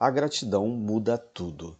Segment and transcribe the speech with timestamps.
[0.00, 1.76] a gratidão muda tudo.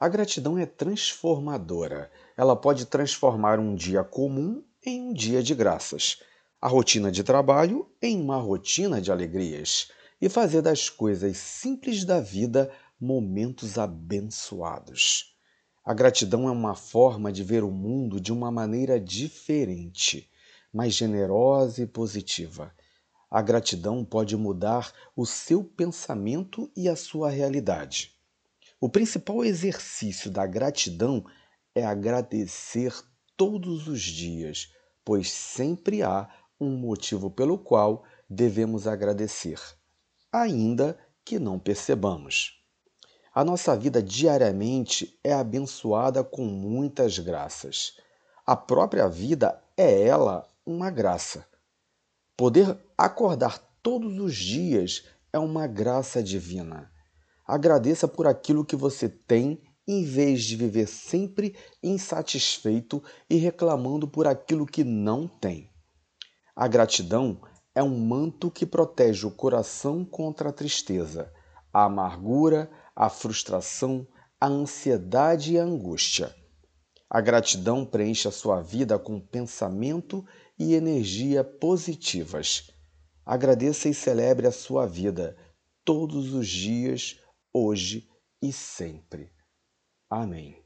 [0.00, 2.10] A gratidão é transformadora.
[2.34, 6.22] Ela pode transformar um dia comum em um dia de graças,
[6.58, 12.22] a rotina de trabalho em uma rotina de alegrias e fazer das coisas simples da
[12.22, 15.36] vida momentos abençoados.
[15.84, 20.26] A gratidão é uma forma de ver o mundo de uma maneira diferente,
[20.72, 22.72] mais generosa e positiva.
[23.32, 28.12] A gratidão pode mudar o seu pensamento e a sua realidade.
[28.78, 31.24] O principal exercício da gratidão
[31.74, 32.94] é agradecer
[33.34, 36.28] todos os dias, pois sempre há
[36.60, 39.58] um motivo pelo qual devemos agradecer,
[40.30, 42.62] ainda que não percebamos.
[43.34, 47.96] A nossa vida diariamente é abençoada com muitas graças.
[48.44, 51.50] A própria vida é ela uma graça.
[52.42, 56.90] Poder acordar todos os dias é uma graça divina.
[57.46, 64.26] Agradeça por aquilo que você tem em vez de viver sempre insatisfeito e reclamando por
[64.26, 65.70] aquilo que não tem.
[66.56, 67.40] A gratidão
[67.76, 71.32] é um manto que protege o coração contra a tristeza,
[71.72, 74.04] a amargura, a frustração,
[74.40, 76.34] a ansiedade e a angústia.
[77.14, 80.24] A gratidão preenche a sua vida com pensamento
[80.58, 82.70] e energia positivas.
[83.22, 85.36] Agradeça e celebre a sua vida
[85.84, 87.20] todos os dias,
[87.52, 88.08] hoje
[88.40, 89.30] e sempre.
[90.08, 90.56] Amém.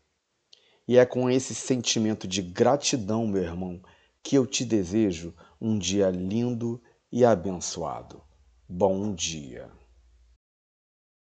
[0.87, 3.83] E é com esse sentimento de gratidão, meu irmão,
[4.23, 6.81] que eu te desejo um dia lindo
[7.11, 8.23] e abençoado.
[8.69, 9.69] Bom dia.